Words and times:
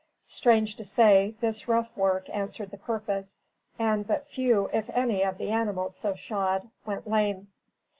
Strange 0.25 0.73
to 0.75 0.83
say, 0.83 1.35
this 1.41 1.67
rough 1.67 1.95
work 1.95 2.27
answered 2.31 2.71
the 2.71 2.77
purpose, 2.77 3.41
and 3.77 4.07
but 4.07 4.27
few, 4.27 4.67
if 4.73 4.89
any, 4.89 5.21
of 5.23 5.37
the 5.37 5.49
animals 5.51 5.95
so 5.95 6.15
shod, 6.15 6.71
went 6.87 7.07
lame. 7.07 7.49